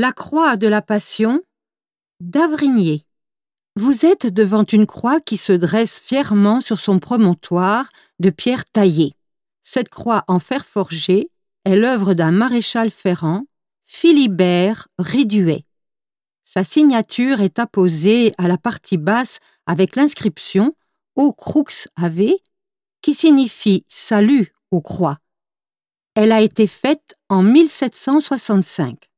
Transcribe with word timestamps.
La 0.00 0.12
croix 0.12 0.56
de 0.56 0.68
la 0.68 0.80
Passion 0.80 1.42
d'Avrigné. 2.20 3.04
Vous 3.74 4.06
êtes 4.06 4.28
devant 4.28 4.62
une 4.62 4.86
croix 4.86 5.18
qui 5.18 5.36
se 5.36 5.52
dresse 5.52 5.98
fièrement 5.98 6.60
sur 6.60 6.78
son 6.78 7.00
promontoire 7.00 7.90
de 8.20 8.30
pierre 8.30 8.64
taillée. 8.64 9.16
Cette 9.64 9.88
croix 9.88 10.22
en 10.28 10.38
fer 10.38 10.64
forgé 10.64 11.32
est 11.64 11.74
l'œuvre 11.74 12.14
d'un 12.14 12.30
maréchal 12.30 12.92
ferrant, 12.92 13.46
Philibert 13.86 14.86
Riduet. 15.00 15.64
Sa 16.44 16.62
signature 16.62 17.40
est 17.40 17.58
apposée 17.58 18.32
à 18.38 18.46
la 18.46 18.56
partie 18.56 18.98
basse 18.98 19.40
avec 19.66 19.96
l'inscription 19.96 20.76
Au 21.16 21.32
Crux 21.32 21.88
Ave, 21.96 22.34
qui 23.02 23.14
signifie 23.14 23.84
Salut 23.88 24.52
aux 24.70 24.80
croix. 24.80 25.18
Elle 26.14 26.30
a 26.30 26.40
été 26.40 26.68
faite 26.68 27.16
en 27.28 27.42
1765. 27.42 29.08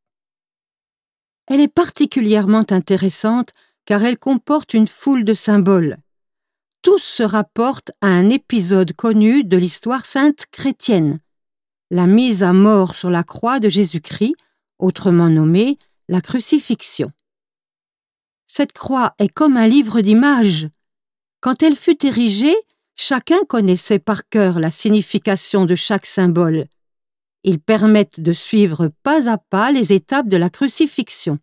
Elle 1.50 1.60
est 1.60 1.68
particulièrement 1.68 2.62
intéressante 2.70 3.50
car 3.84 4.04
elle 4.04 4.16
comporte 4.16 4.72
une 4.72 4.86
foule 4.86 5.24
de 5.24 5.34
symboles. 5.34 5.96
Tous 6.80 7.02
se 7.02 7.24
rapportent 7.24 7.90
à 8.00 8.06
un 8.06 8.30
épisode 8.30 8.92
connu 8.92 9.42
de 9.42 9.56
l'histoire 9.56 10.06
sainte 10.06 10.46
chrétienne, 10.52 11.18
la 11.90 12.06
mise 12.06 12.44
à 12.44 12.52
mort 12.52 12.94
sur 12.94 13.10
la 13.10 13.24
croix 13.24 13.58
de 13.58 13.68
Jésus-Christ, 13.68 14.36
autrement 14.78 15.28
nommée 15.28 15.76
la 16.08 16.20
crucifixion. 16.20 17.10
Cette 18.46 18.72
croix 18.72 19.14
est 19.18 19.28
comme 19.28 19.56
un 19.56 19.66
livre 19.66 20.02
d'images. 20.02 20.68
Quand 21.40 21.64
elle 21.64 21.76
fut 21.76 22.06
érigée, 22.06 22.56
chacun 22.94 23.40
connaissait 23.48 23.98
par 23.98 24.28
cœur 24.28 24.60
la 24.60 24.70
signification 24.70 25.66
de 25.66 25.74
chaque 25.74 26.06
symbole. 26.06 26.66
Ils 27.44 27.60
permettent 27.60 28.20
de 28.20 28.32
suivre 28.32 28.90
pas 29.02 29.30
à 29.30 29.38
pas 29.38 29.72
les 29.72 29.92
étapes 29.92 30.28
de 30.28 30.36
la 30.36 30.50
crucifixion. 30.50 31.38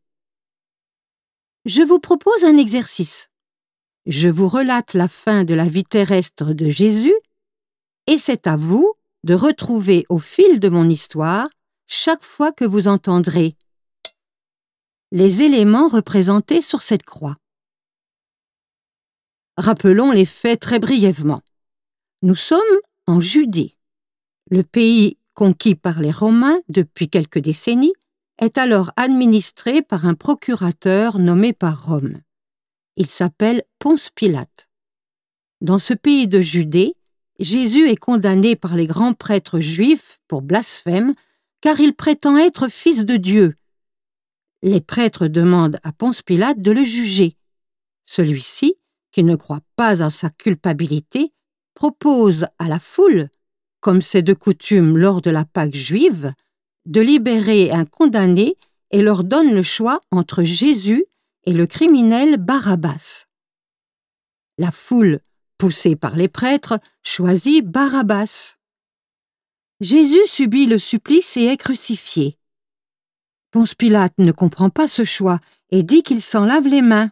Je 1.66 1.82
vous 1.82 2.00
propose 2.00 2.44
un 2.44 2.58
exercice. 2.58 3.30
Je 4.05 4.30
vous 4.30 4.48
relate 4.48 4.94
la 4.94 5.08
fin 5.08 5.44
de 5.44 5.54
la 5.54 5.66
vie 5.66 5.84
terrestre 5.84 6.54
de 6.54 6.70
Jésus, 6.70 7.16
et 8.05 8.18
c'est 8.18 8.48
à 8.48 8.55
vous 8.55 8.94
de 9.24 9.34
retrouver 9.34 10.05
au 10.10 10.18
fil 10.18 10.60
de 10.60 10.70
mon 10.70 10.88
histoire, 10.88 11.49
chaque 11.88 12.24
fois 12.24 12.52
que 12.52 12.64
vous 12.64 12.88
entendrez 12.88 13.55
les 15.12 15.41
éléments 15.41 15.88
représentés 15.88 16.62
sur 16.62 16.82
cette 16.82 17.04
croix. 17.04 17.38
Rappelons 19.58 20.12
les 20.12 20.26
faits 20.26 20.60
très 20.60 20.80
brièvement. 20.80 21.41
Nous 22.21 22.36
sommes 22.36 22.62
en 23.08 23.20
Judée. 23.20 23.76
Le 24.52 24.64
pays 24.64 25.18
conquis 25.38 25.76
par 25.76 25.99
les 25.99 26.10
Romains 26.10 26.60
depuis 26.68 27.10
quelques 27.10 27.38
décennies, 27.38 27.93
est 28.40 28.57
alors 28.57 28.91
administré 28.96 29.84
par 29.84 30.07
un 30.07 30.16
procurateur 30.16 31.20
nommé 31.20 31.54
par 31.54 31.85
Rome. 31.85 32.21
Il 32.96 33.05
s'appelle 33.05 33.63
Ponce 33.77 34.10
Pilate. 34.10 34.68
Dans 35.62 35.77
ce 35.77 35.93
pays 35.93 36.27
de 36.27 36.41
Judée, 36.41 36.96
Jésus 37.40 37.88
est 37.88 37.98
condamné 37.98 38.55
par 38.55 38.76
les 38.76 38.88
grands 38.88 39.13
prêtres 39.13 39.60
juifs 39.60 40.18
pour 40.27 40.41
blasphème, 40.41 41.13
car 41.62 41.80
il 41.80 41.93
prétend 41.93 42.35
être 42.35 42.68
fils 42.68 43.05
de 43.05 43.18
Dieu. 43.18 43.58
Les 44.63 44.82
prêtres 44.82 45.27
demandent 45.27 45.80
à 45.84 45.91
Ponce 45.91 46.24
Pilate 46.24 46.60
de 46.63 46.71
le 46.71 46.84
juger. 46.84 47.38
Celui-ci, 48.08 48.74
qui 49.12 49.24
ne 49.24 49.35
croit 49.35 49.62
pas 49.76 50.02
en 50.02 50.10
sa 50.10 50.32
culpabilité, 50.32 51.32
propose 51.76 52.48
à 52.58 52.68
la 52.68 52.80
foule 52.80 53.30
comme 53.80 54.02
c'est 54.02 54.22
de 54.22 54.34
coutume 54.34 54.98
lors 54.98 55.22
de 55.22 55.30
la 55.30 55.46
Pâque 55.46 55.76
juive, 55.76 56.34
de 56.86 57.02
libérer 57.02 57.72
un 57.72 57.86
condamné 57.86 58.56
et 58.92 59.02
leur 59.02 59.24
donne 59.24 59.54
le 59.54 59.64
choix 59.64 60.02
entre 60.12 60.44
Jésus 60.44 61.06
et 61.46 61.54
le 61.54 61.68
criminel 61.68 62.38
Barabbas. 62.38 63.26
La 64.58 64.72
foule, 64.72 65.20
poussée 65.58 65.96
par 65.96 66.16
les 66.16 66.28
prêtres, 66.28 66.80
choisit 67.04 67.66
Barabbas. 67.66 68.56
Jésus 69.80 70.26
subit 70.28 70.66
le 70.66 70.78
supplice 70.78 71.38
et 71.38 71.44
est 71.44 71.58
crucifié. 71.58 72.38
Ponce 73.52 73.76
Pilate 73.76 74.18
ne 74.18 74.32
comprend 74.32 74.70
pas 74.70 74.88
ce 74.88 75.06
choix 75.06 75.40
et 75.70 75.84
dit 75.84 76.04
qu'il 76.04 76.22
s'en 76.22 76.46
lave 76.46 76.68
les 76.68 76.82
mains. 76.82 77.12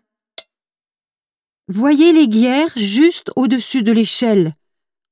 Voyez 1.67 2.11
les 2.11 2.27
guerres 2.27 2.77
juste 2.77 3.31
au-dessus 3.35 3.83
de 3.83 3.91
l'échelle. 3.91 4.53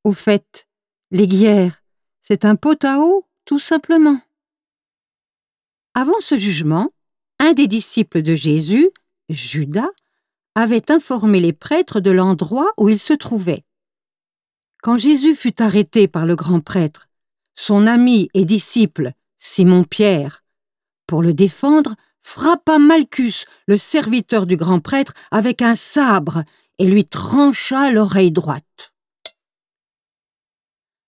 Au 0.03 0.11
fait, 0.11 0.67
L'aiguière, 1.13 1.83
c'est 2.23 2.43
un 2.43 2.55
pot 2.55 2.83
à 2.83 2.97
eau, 2.97 3.27
tout 3.45 3.59
simplement. 3.59 4.19
Avant 5.93 6.19
ce 6.21 6.39
jugement, 6.39 6.91
un 7.37 7.53
des 7.53 7.67
disciples 7.67 8.23
de 8.23 8.33
Jésus, 8.33 8.89
Judas, 9.29 9.91
avait 10.55 10.91
informé 10.91 11.39
les 11.39 11.53
prêtres 11.53 11.99
de 11.99 12.09
l'endroit 12.09 12.71
où 12.77 12.89
il 12.89 12.97
se 12.97 13.13
trouvait. 13.13 13.63
Quand 14.81 14.97
Jésus 14.97 15.35
fut 15.35 15.61
arrêté 15.61 16.07
par 16.07 16.25
le 16.25 16.35
grand 16.35 16.61
prêtre, 16.61 17.09
son 17.53 17.85
ami 17.85 18.27
et 18.33 18.43
disciple, 18.43 19.11
Simon-Pierre, 19.37 20.43
pour 21.05 21.21
le 21.21 21.35
défendre, 21.35 21.93
frappa 22.23 22.79
Malchus, 22.79 23.45
le 23.67 23.77
serviteur 23.77 24.47
du 24.47 24.57
grand 24.57 24.79
prêtre, 24.79 25.13
avec 25.29 25.61
un 25.61 25.75
sabre 25.75 26.43
et 26.79 26.87
lui 26.87 27.05
trancha 27.05 27.91
l'oreille 27.91 28.31
droite. 28.31 28.92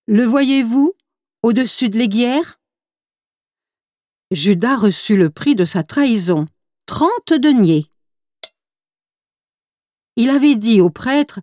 Le 0.08 0.24
voyez-vous, 0.24 0.94
au-dessus 1.42 1.88
de 1.88 1.98
l'aiguière? 1.98 2.60
Judas 4.30 4.76
reçut 4.76 5.16
le 5.16 5.30
prix 5.30 5.56
de 5.56 5.64
sa 5.64 5.82
trahison, 5.82 6.46
trente 6.86 7.32
deniers. 7.32 7.86
Il 10.14 10.30
avait 10.30 10.54
dit 10.54 10.80
au 10.80 10.90
prêtre 10.90 11.40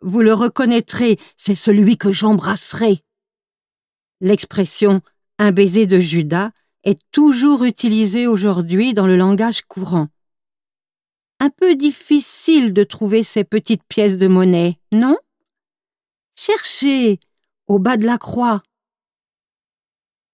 Vous 0.00 0.22
le 0.22 0.32
reconnaîtrez, 0.32 1.18
c'est 1.36 1.54
celui 1.54 1.98
que 1.98 2.10
j'embrasserai. 2.10 3.02
L'expression 4.22 5.02
un 5.38 5.52
baiser 5.52 5.86
de 5.86 6.00
Judas 6.00 6.52
est 6.84 6.98
toujours 7.12 7.64
utilisée 7.64 8.26
aujourd'hui 8.26 8.94
dans 8.94 9.06
le 9.06 9.16
langage 9.16 9.60
courant. 9.62 10.08
Un 11.38 11.50
peu 11.50 11.76
difficile 11.76 12.72
de 12.72 12.82
trouver 12.82 13.22
ces 13.22 13.44
petites 13.44 13.84
pièces 13.84 14.16
de 14.16 14.26
monnaie, 14.26 14.78
non? 14.90 15.18
Cherchez, 16.34 17.20
au 17.66 17.78
bas 17.78 17.96
de 17.96 18.06
la 18.06 18.18
croix. 18.18 18.62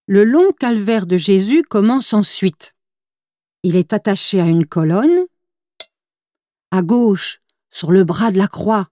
Le 0.06 0.24
long 0.24 0.52
calvaire 0.52 1.06
de 1.06 1.16
Jésus 1.16 1.62
commence 1.62 2.12
ensuite. 2.12 2.74
Il 3.62 3.76
est 3.76 3.92
attaché 3.92 4.40
à 4.40 4.46
une 4.46 4.66
colonne, 4.66 5.26
à 6.70 6.82
gauche, 6.82 7.40
sur 7.70 7.92
le 7.92 8.04
bras 8.04 8.32
de 8.32 8.38
la 8.38 8.48
croix. 8.48 8.88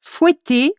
Fouetté, 0.00 0.74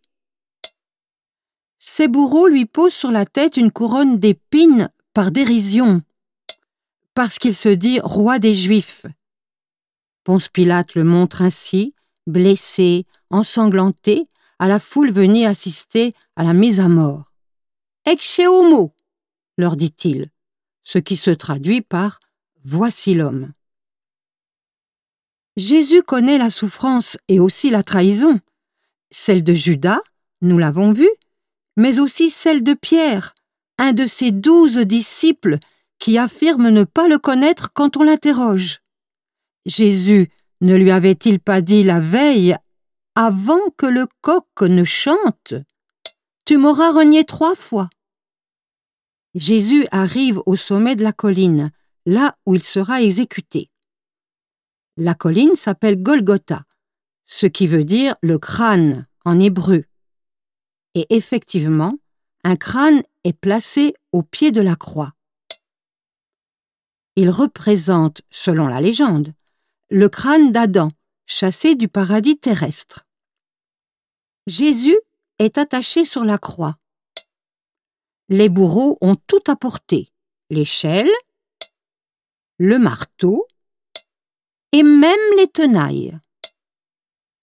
ses 1.80 2.08
bourreaux 2.08 2.48
lui 2.48 2.66
posent 2.66 2.94
sur 2.94 3.12
la 3.12 3.26
tête 3.26 3.58
une 3.58 3.72
couronne 3.72 4.20
d'épines 4.20 4.90
par 5.14 5.32
dérision, 5.32 6.04
parce 7.14 7.40
qu'il 7.40 7.56
se 7.56 7.70
dit 7.70 8.00
roi 8.02 8.40
des 8.40 8.54
Juifs. 8.54 9.06
Ponce 10.24 10.50
Pilate 10.50 10.96
le 10.96 11.04
montre 11.04 11.42
ainsi, 11.42 11.96
blessé, 12.28 13.06
ensanglanté, 13.30 14.28
à 14.60 14.68
la 14.68 14.80
foule 14.80 15.12
venue 15.12 15.46
assister 15.46 16.14
à 16.36 16.44
la 16.44 16.54
mise 16.54 16.80
à 16.80 16.88
mort. 16.88 17.32
Ecce 18.06 18.40
homo, 18.48 18.96
leur 19.58 19.76
dit-il, 19.76 20.28
ce 20.84 20.98
qui 20.98 21.18
se 21.18 21.32
traduit 21.32 21.82
par 21.82 22.20
Voici 22.64 23.14
l'homme. 23.14 23.54
Jésus 25.56 26.04
connaît 26.04 26.38
la 26.38 26.50
souffrance 26.50 27.18
et 27.28 27.40
aussi 27.40 27.70
la 27.70 27.82
trahison, 27.82 28.40
celle 29.10 29.44
de 29.44 29.54
Judas, 29.54 30.02
nous 30.42 30.58
l'avons 30.58 30.92
vu, 30.92 31.10
mais 31.78 32.00
aussi 32.00 32.30
celle 32.30 32.64
de 32.64 32.74
Pierre, 32.74 33.36
un 33.78 33.94
de 33.94 34.06
ses 34.06 34.32
douze 34.32 34.78
disciples 34.78 35.58
qui 36.00 36.18
affirme 36.18 36.70
ne 36.70 36.84
pas 36.84 37.08
le 37.08 37.18
connaître 37.18 37.72
quand 37.74 37.98
on 37.98 38.04
l'interroge. 38.04 38.82
Jésus 39.66 40.30
ne 40.62 40.76
lui 40.76 40.92
avait-il 40.92 41.40
pas 41.40 41.62
dit 41.62 41.84
la 41.84 42.00
veille 42.00 42.56
avant 43.20 43.72
que 43.80 43.88
le 43.88 44.06
coq 44.22 44.62
ne 44.62 44.84
chante, 44.84 45.56
tu 46.46 46.58
m'auras 46.58 46.92
renié 46.92 47.24
trois 47.24 47.56
fois. 47.56 47.90
Jésus 49.34 49.88
arrive 49.90 50.40
au 50.46 50.56
sommet 50.56 50.96
de 50.96 51.02
la 51.02 51.14
colline, 51.14 51.72
là 52.06 52.38
où 52.46 52.54
il 52.54 52.62
sera 52.62 53.02
exécuté. 53.02 53.72
La 54.98 55.16
colline 55.16 55.56
s'appelle 55.56 56.00
Golgotha, 56.00 56.62
ce 57.26 57.48
qui 57.48 57.66
veut 57.66 57.86
dire 57.86 58.14
le 58.22 58.38
crâne 58.38 59.08
en 59.26 59.40
hébreu. 59.40 59.86
Et 60.94 61.08
effectivement, 61.10 61.98
un 62.44 62.56
crâne 62.56 63.02
est 63.24 63.34
placé 63.34 63.96
au 64.12 64.22
pied 64.22 64.52
de 64.52 64.62
la 64.62 64.76
croix. 64.76 65.14
Il 67.16 67.32
représente, 67.32 68.22
selon 68.30 68.68
la 68.68 68.80
légende, 68.80 69.34
le 69.90 70.08
crâne 70.08 70.52
d'Adam, 70.52 70.90
chassé 71.26 71.74
du 71.74 71.88
paradis 71.88 72.38
terrestre. 72.38 73.07
Jésus 74.48 74.98
est 75.40 75.58
attaché 75.58 76.06
sur 76.06 76.24
la 76.24 76.38
croix. 76.38 76.78
Les 78.30 78.48
bourreaux 78.48 78.98
ont 79.02 79.16
tout 79.16 79.44
apporté 79.48 80.10
l'échelle, 80.50 81.10
le 82.58 82.80
marteau 82.80 83.46
et 84.72 84.84
même 84.84 85.20
les 85.38 85.50
tenailles. 85.50 86.18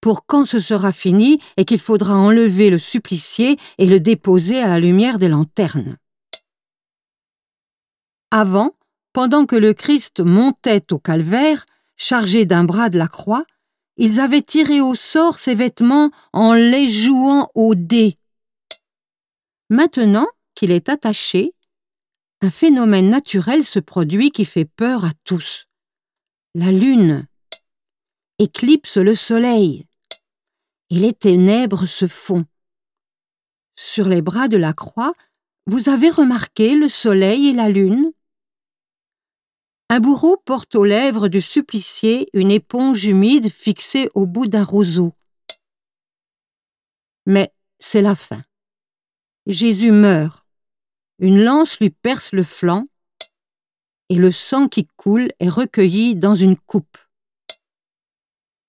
Pour 0.01 0.25
quand 0.27 0.47
ce 0.47 0.61
sera 0.61 0.93
fini 0.93 1.41
et 1.59 1.67
qu'il 1.67 1.79
faudra 1.79 2.17
enlever 2.17 2.71
le 2.71 2.79
supplicié 2.79 3.59
et 3.77 3.87
le 3.87 4.01
déposer 4.01 4.61
à 4.61 4.69
la 4.69 4.81
lumière 4.81 5.19
des 5.19 5.29
lanternes? 5.29 5.99
Avant, 8.31 8.77
pendant 9.13 9.45
que 9.45 9.57
le 9.57 9.75
Christ 9.75 10.21
montait 10.21 10.93
au 10.93 10.99
calvaire, 10.99 11.67
chargé 11.97 12.47
d'un 12.47 12.65
bras 12.65 12.89
de 12.89 12.99
la 12.99 13.09
croix, 13.09 13.45
ils 13.97 14.21
avaient 14.21 14.43
tiré 14.43 14.81
au 14.81 14.95
sort 14.95 15.39
ses 15.39 15.55
vêtements 15.55 16.11
en 16.33 16.55
les 16.55 16.91
jouant 16.91 17.51
au 17.55 17.75
dé. 17.75 18.19
Maintenant 19.71 20.27
qu'il 20.55 20.71
est 20.71 20.89
attaché, 20.89 21.55
un 22.41 22.51
phénomène 22.51 23.09
naturel 23.09 23.65
se 23.65 23.79
produit 23.79 24.31
qui 24.31 24.45
fait 24.45 24.65
peur 24.65 25.05
à 25.05 25.11
tous. 25.25 25.67
La 26.55 26.71
lune 26.71 27.27
éclipse 28.39 28.97
le 28.99 29.15
soleil 29.15 29.87
et 30.91 30.97
les 30.97 31.13
ténèbres 31.13 31.87
se 31.87 32.07
font. 32.07 32.45
Sur 33.77 34.09
les 34.09 34.23
bras 34.23 34.49
de 34.49 34.57
la 34.57 34.73
croix, 34.73 35.15
vous 35.67 35.89
avez 35.89 36.11
remarqué 36.11 36.75
le 36.75 36.89
soleil 36.89 37.49
et 37.49 37.53
la 37.53 37.69
lune 37.69 38.13
Un 39.91 40.01
bourreau 40.01 40.37
porte 40.37 40.75
aux 40.75 40.85
lèvres 40.85 41.29
du 41.29 41.41
supplicié 41.43 42.29
une 42.33 42.51
éponge 42.51 43.05
humide 43.05 43.51
fixée 43.51 44.09
au 44.15 44.27
bout 44.27 44.47
d'un 44.47 44.65
roseau. 44.65 45.15
Mais 47.27 47.53
c'est 47.79 48.03
la 48.03 48.17
fin. 48.17 48.43
Jésus 49.47 49.93
meurt. 49.93 50.47
Une 51.19 51.43
lance 51.43 51.79
lui 51.79 51.91
perce 51.91 52.33
le 52.33 52.43
flanc 52.43 52.89
et 54.09 54.17
le 54.17 54.33
sang 54.33 54.69
qui 54.69 54.87
coule 54.97 55.31
est 55.39 55.49
recueilli 55.49 56.17
dans 56.17 56.35
une 56.35 56.57
coupe. 56.57 56.99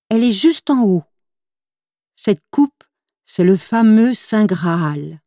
Elle 0.08 0.22
est 0.22 0.32
juste 0.32 0.70
en 0.70 0.82
haut. 0.84 1.04
Cette 2.14 2.42
coupe, 2.50 2.84
c'est 3.24 3.44
le 3.44 3.56
fameux 3.56 4.14
Saint 4.14 4.46
Graal. 4.46 5.20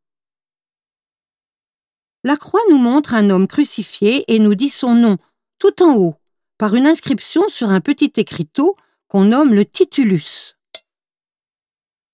La 2.23 2.37
croix 2.37 2.61
nous 2.69 2.77
montre 2.77 3.13
un 3.13 3.29
homme 3.29 3.47
crucifié 3.47 4.23
et 4.33 4.39
nous 4.39 4.55
dit 4.55 4.69
son 4.69 4.95
nom, 4.95 5.17
tout 5.59 5.83
en 5.83 5.95
haut, 5.95 6.15
par 6.57 6.75
une 6.75 6.87
inscription 6.87 7.47
sur 7.49 7.69
un 7.69 7.81
petit 7.81 8.11
écriteau 8.17 8.75
qu'on 9.07 9.25
nomme 9.25 9.53
le 9.53 9.65
titulus. 9.65 10.55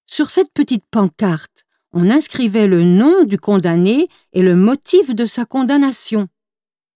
Sur 0.07 0.29
cette 0.29 0.51
petite 0.53 0.85
pancarte, 0.89 1.65
on 1.93 2.09
inscrivait 2.09 2.67
le 2.67 2.83
nom 2.83 3.23
du 3.23 3.37
condamné 3.37 4.09
et 4.33 4.41
le 4.41 4.55
motif 4.55 5.15
de 5.15 5.25
sa 5.25 5.45
condamnation. 5.45 6.27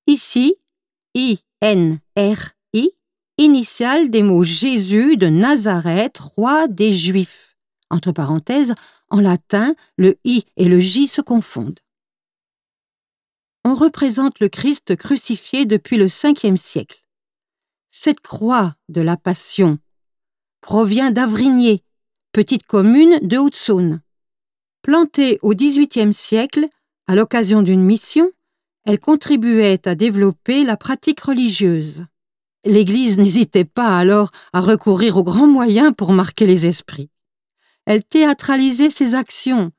Ici, 0.07 0.55
I-N-R-I, 1.15 2.91
initiale 3.37 4.09
des 4.09 4.23
mots 4.23 4.43
Jésus 4.43 5.15
de 5.15 5.27
Nazareth, 5.27 6.17
roi 6.17 6.67
des 6.67 6.93
Juifs. 6.93 7.55
Entre 7.89 8.11
parenthèses, 8.11 8.75
en 9.09 9.21
latin, 9.21 9.73
le 9.97 10.17
i 10.23 10.43
et 10.57 10.65
le 10.65 10.79
j 10.79 11.07
se 11.07 11.21
confondent. 11.21 11.79
On 13.65 13.75
représente 13.75 14.39
le 14.39 14.49
Christ 14.49 14.95
crucifié 14.95 15.65
depuis 15.65 15.97
le 15.97 16.05
Ve 16.05 16.55
siècle. 16.55 17.03
Cette 17.91 18.21
croix 18.21 18.75
de 18.87 19.01
la 19.01 19.17
Passion 19.17 19.79
provient 20.61 21.11
d'Avrigné, 21.11 21.83
petite 22.31 22.65
commune 22.65 23.19
de 23.21 23.37
Haute-Saône. 23.37 24.01
Plantée 24.81 25.39
au 25.41 25.53
XVIIIe 25.53 26.13
siècle, 26.13 26.65
à 27.07 27.15
l'occasion 27.15 27.61
d'une 27.61 27.83
mission, 27.83 28.31
elle 28.85 28.99
contribuait 28.99 29.87
à 29.87 29.95
développer 29.95 30.63
la 30.63 30.77
pratique 30.77 31.19
religieuse. 31.19 32.05
L'Église 32.65 33.17
n'hésitait 33.17 33.65
pas 33.65 33.97
alors 33.97 34.31
à 34.53 34.61
recourir 34.61 35.17
aux 35.17 35.23
grands 35.23 35.47
moyens 35.47 35.93
pour 35.95 36.11
marquer 36.11 36.45
les 36.45 36.65
esprits. 36.65 37.09
Elle 37.85 38.03
théâtralisait 38.03 38.89
ses 38.89 39.15
actions. 39.15 39.71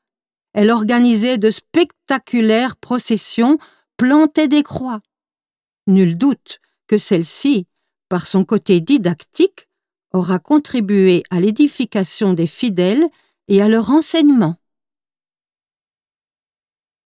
Elle 0.52 0.70
organisait 0.70 1.38
de 1.38 1.50
spectaculaires 1.50 2.76
processions, 2.76 3.58
plantait 3.96 4.48
des 4.48 4.62
croix. 4.62 5.00
Nul 5.86 6.16
doute 6.16 6.60
que 6.86 6.98
celle-ci, 6.98 7.66
par 8.08 8.26
son 8.26 8.44
côté 8.44 8.80
didactique, 8.80 9.68
aura 10.12 10.38
contribué 10.38 11.22
à 11.30 11.40
l'édification 11.40 12.32
des 12.32 12.46
fidèles 12.46 13.06
et 13.48 13.62
à 13.62 13.68
leur 13.68 13.90
enseignement. 13.90 14.56